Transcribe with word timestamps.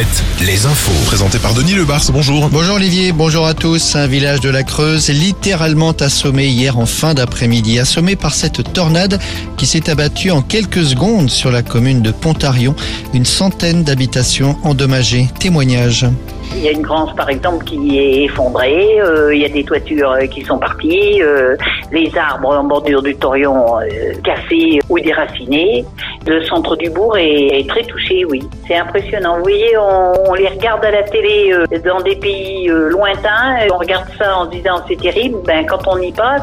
Alouette, 0.00 0.24
les 0.40 0.64
infos. 0.64 0.92
Présenté 1.04 1.38
par 1.38 1.52
Denis 1.52 1.74
Lebars, 1.74 2.04
bonjour. 2.10 2.48
Bonjour 2.48 2.76
Olivier, 2.76 3.12
bonjour 3.12 3.46
à 3.46 3.52
tous. 3.52 3.96
Un 3.96 4.06
village 4.06 4.40
de 4.40 4.48
la 4.48 4.62
Creuse 4.62 5.10
littéralement 5.10 5.92
assommé 5.92 6.46
hier 6.46 6.78
en 6.78 6.86
fin 6.86 7.12
d'après-midi, 7.12 7.78
assommé 7.78 8.16
par 8.16 8.34
cette 8.34 8.72
tornade 8.72 9.20
qui 9.58 9.66
s'est 9.66 9.90
abattue 9.90 10.30
en 10.30 10.40
quelques 10.40 10.86
secondes 10.86 11.28
sur 11.28 11.50
la 11.50 11.62
commune 11.62 12.00
de 12.00 12.12
Pontarion. 12.12 12.74
Une 13.12 13.26
centaine 13.26 13.84
d'habitations 13.84 14.56
endommagées. 14.62 15.28
Témoignage. 15.38 16.06
Il 16.52 16.64
y 16.64 16.68
a 16.68 16.72
une 16.72 16.82
grange, 16.82 17.14
par 17.14 17.30
exemple, 17.30 17.64
qui 17.64 17.98
est 17.98 18.24
effondrée. 18.24 19.00
euh, 19.00 19.34
il 19.34 19.40
y 19.40 19.44
a 19.44 19.48
des 19.48 19.64
toitures 19.64 20.12
euh, 20.12 20.26
qui 20.26 20.42
sont 20.42 20.58
parties. 20.58 21.22
euh, 21.22 21.56
les 21.92 22.16
arbres 22.16 22.56
en 22.56 22.64
bordure 22.64 23.02
du 23.02 23.16
Torion 23.16 23.78
cassés 24.22 24.78
ou 24.88 24.98
déracinés. 24.98 25.84
Le 26.26 26.44
centre 26.44 26.76
du 26.76 26.90
bourg 26.90 27.16
est, 27.16 27.66
très 27.68 27.82
touché, 27.84 28.24
oui. 28.24 28.42
C'est 28.66 28.76
impressionnant. 28.76 29.36
Vous 29.36 29.42
voyez, 29.42 29.76
on, 29.76 30.34
les 30.34 30.48
regarde 30.48 30.84
à 30.84 30.90
la 30.90 31.02
télé 31.02 31.52
dans 31.84 32.00
des 32.00 32.16
pays 32.16 32.68
lointains. 32.68 33.66
On 33.72 33.78
regarde 33.78 34.06
ça 34.18 34.38
en 34.38 34.44
se 34.46 34.50
disant 34.50 34.82
c'est 34.88 35.00
terrible. 35.00 35.38
Ben, 35.44 35.66
quand 35.66 35.86
on 35.88 35.98
y 35.98 36.12
passe, 36.12 36.42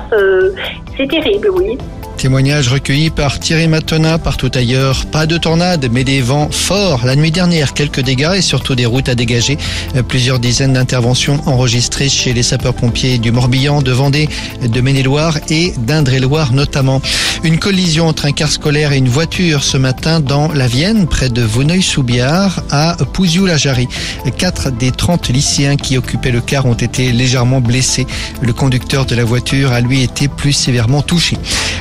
c'est 0.98 1.08
terrible, 1.08 1.50
oui. 1.52 1.78
Témoignage 2.17 2.70
recueilli 2.70 3.12
par 3.12 3.39
Thierry 3.39 3.67
Matona 3.67 4.17
partout 4.17 4.49
ailleurs. 4.55 5.05
Pas 5.05 5.27
de 5.27 5.38
tornade, 5.38 5.88
mais 5.91 6.03
des 6.03 6.20
vents 6.20 6.49
forts. 6.52 7.05
La 7.05 7.16
nuit 7.16 7.30
dernière, 7.30 7.73
quelques 7.75 8.02
dégâts 8.02 8.34
et 8.35 8.41
surtout 8.41 8.73
des 8.73 8.88
routes 8.88 9.08
à 9.08 9.13
dégager. 9.13 9.58
Euh, 9.95 10.02
Plusieurs 10.02 10.39
dizaines 10.39 10.73
d'interventions 10.73 11.39
enregistrées 11.45 12.09
chez 12.09 12.34
les 12.34 12.41
sapeurs-pompiers 12.41 13.20
du 13.20 13.31
Morbihan, 13.31 13.84
de 13.84 13.91
Vendée, 13.91 14.30
de 14.61 14.81
Maine-et-Loire 14.81 15.38
et 15.49 15.73
d'Indre-et-Loire 15.77 16.53
notamment. 16.53 17.02
Une 17.44 17.59
collision 17.59 18.08
entre 18.08 18.25
un 18.25 18.31
car 18.31 18.52
scolaire 18.52 18.94
et 18.94 18.97
une 18.97 19.09
voiture 19.09 19.63
ce 19.63 19.77
matin 19.77 20.20
dans 20.20 20.52
la 20.52 20.67
Vienne, 20.67 21.05
près 21.05 21.30
de 21.30 21.44
Vouneuil-sous-Biard, 21.44 22.63
à 22.72 22.97
Pouziou-la-Jarry. 23.13 23.88
Quatre 24.38 24.72
des 24.72 24.92
30 24.92 25.30
lycéens 25.30 25.75
qui 25.75 25.97
occupaient 25.97 26.31
le 26.31 26.42
car 26.42 26.66
ont 26.66 26.73
été 26.73 27.11
légèrement 27.11 27.61
blessés. 27.61 28.08
Le 28.42 28.53
conducteur 28.53 29.05
de 29.05 29.14
la 29.14 29.23
voiture 29.23 29.72
a 29.72 29.81
lui 29.81 30.02
été 30.02 30.27
plus 30.27 30.53
sévèrement 30.53 31.03
touché. 31.03 31.38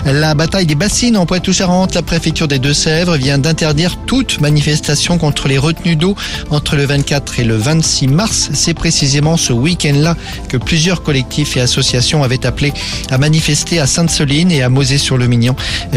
La 0.07 0.35
bataille 0.35 0.67
des 0.67 0.77
bassines 0.77 1.17
en 1.17 1.27
Poitou-Charentes, 1.27 1.97
la 1.97 2.03
préfecture 2.03 2.47
des 2.47 2.61
Deux-Sèvres 2.61 3.17
vient 3.17 3.39
d'interdire 3.39 3.97
toute 4.07 4.41
manifestation 4.41 5.19
contre 5.19 5.49
les 5.49 5.59
retenues 5.59 5.97
d'eau 5.97 6.15
entre 6.51 6.77
le 6.77 6.87
24 6.87 7.41
et 7.41 7.45
le 7.45 7.57
26 7.57 8.07
mars. 8.07 8.51
C'est 8.55 8.73
précisément 8.73 9.37
ce 9.37 9.53
week-end-là 9.53 10.17
que 10.49 10.59
plusieurs 10.59 11.03
collectifs 11.03 11.57
et 11.57 11.61
associations 11.61 12.23
avaient 12.23 12.47
appelé 12.47 12.73
à 13.11 13.19
manifester 13.19 13.81
à 13.81 13.89
Sainte-Soline 13.89 14.53
et 14.53 14.63
à 14.63 14.69
Mosée-sur-le-Mignon. 14.69 15.57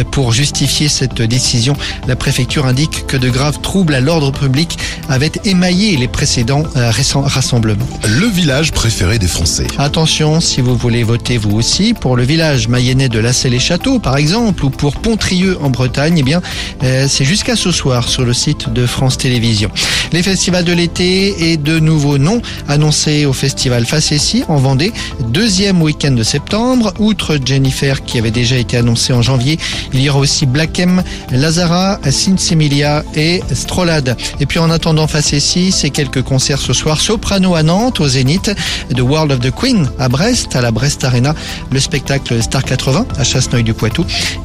Pour 0.09 0.33
justifier 0.33 0.89
cette 0.89 1.21
décision, 1.21 1.75
la 2.07 2.15
préfecture 2.15 2.65
indique 2.65 3.05
que 3.05 3.15
de 3.15 3.29
graves 3.29 3.61
troubles 3.61 3.93
à 3.93 3.99
l'ordre 3.99 4.31
public 4.31 4.79
avaient 5.07 5.31
émaillé 5.45 5.97
les 5.97 6.07
précédents 6.07 6.63
euh, 6.77 6.89
rassemblements. 7.13 7.87
Le 8.07 8.25
village 8.25 8.71
préféré 8.71 9.19
des 9.19 9.27
Français. 9.27 9.67
Attention, 9.77 10.41
si 10.41 10.61
vous 10.61 10.75
voulez 10.75 11.03
voter 11.03 11.37
vous 11.37 11.55
aussi 11.55 11.93
pour 11.93 12.15
le 12.15 12.23
village 12.23 12.67
mayennais 12.69 13.07
de 13.07 13.19
Lassay-les-Châteaux, 13.19 13.98
par 13.99 14.17
exemple, 14.17 14.65
ou 14.65 14.69
pour 14.69 14.95
Pontrieux 14.95 15.57
en 15.61 15.69
Bretagne, 15.69 16.15
eh 16.17 16.23
bien, 16.23 16.41
euh, 16.83 17.07
c'est 17.07 17.25
jusqu'à 17.25 17.55
ce 17.55 17.71
soir 17.71 18.07
sur 18.07 18.23
le 18.23 18.33
site 18.33 18.69
de 18.71 18.85
France 18.85 19.17
Télévisions. 19.17 19.69
Les 20.11 20.23
festivals 20.23 20.63
de 20.63 20.73
l'été 20.73 21.51
et 21.51 21.57
de 21.57 21.79
nouveaux 21.79 22.17
noms 22.17 22.41
annoncés 22.67 23.25
au 23.25 23.33
festival 23.33 23.85
Facessi 23.85 24.43
en 24.47 24.57
Vendée, 24.57 24.91
deuxième 25.27 25.81
week-end 25.81 26.11
de 26.11 26.23
septembre. 26.23 26.93
Outre 26.99 27.37
Jennifer 27.43 28.03
qui 28.03 28.17
avait 28.17 28.31
déjà 28.31 28.57
été 28.57 28.77
annoncé 28.77 29.13
en 29.13 29.21
janvier, 29.21 29.59
il 29.93 30.01
y 30.01 30.09
aura 30.09 30.19
aussi 30.19 30.45
Black 30.45 30.79
M, 30.79 31.03
Lazara, 31.31 31.99
Sinsemilia 32.09 33.03
et 33.15 33.41
Strolade. 33.53 34.17
Et 34.39 34.45
puis 34.45 34.59
en 34.59 34.69
attendant 34.69 35.07
Facessi, 35.07 35.71
c'est 35.71 35.89
quelques 35.89 36.21
concerts 36.21 36.59
ce 36.59 36.73
soir. 36.73 36.99
Soprano 36.99 37.55
à 37.55 37.63
Nantes, 37.63 37.99
au 37.99 38.07
Zénith, 38.07 38.51
The 38.95 39.01
World 39.01 39.31
of 39.31 39.39
the 39.39 39.51
Queen 39.51 39.89
à 39.99 40.09
Brest, 40.09 40.55
à 40.55 40.61
la 40.61 40.71
Brest 40.71 41.03
Arena, 41.03 41.35
le 41.71 41.79
spectacle 41.79 42.41
Star 42.41 42.63
80 42.63 43.05
à 43.17 43.23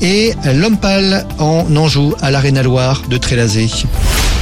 Et 0.01 0.33
L'Homme 0.55 0.79
Pâle 0.79 1.27
en 1.39 1.67
Anjou 1.77 2.15
à 2.21 2.31
l'Arena 2.31 2.63
Loire 2.63 3.03
de 3.09 3.17
Trélazé. 3.17 3.69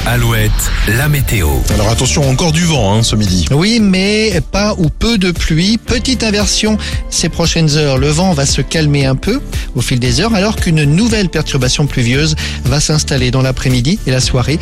Alouette, 0.05 0.51
la 0.99 1.09
météo. 1.09 1.49
Alors 1.75 1.89
attention, 1.89 2.29
encore 2.29 2.51
du 2.51 2.65
vent 2.65 2.93
hein, 2.93 3.03
ce 3.05 3.15
midi. 3.15 3.47
Oui, 3.53 3.79
mais 3.81 4.41
pas 4.51 4.75
ou 4.77 4.89
peu 4.89 5.17
de 5.17 5.31
pluie. 5.31 5.79
Petite 5.79 6.25
inversion 6.25 6.77
ces 7.09 7.29
prochaines 7.29 7.77
heures. 7.77 7.99
Le 7.99 8.09
vent 8.09 8.33
va 8.33 8.45
se 8.45 8.63
calmer 8.63 9.07
un 9.07 9.15
peu 9.15 9.41
au 9.77 9.81
fil 9.81 10.01
des 10.01 10.21
heures 10.21 10.35
alors 10.35 10.57
qu'une 10.57 10.83
nouvelle 10.83 11.29
perturbation 11.29 11.87
pluvieuse 11.87 12.35
va 12.65 12.81
s'installer 12.81 13.31
dans 13.31 13.43
l'après-midi 13.43 14.01
et 14.07 14.11
la 14.11 14.21
soirée. 14.21 14.59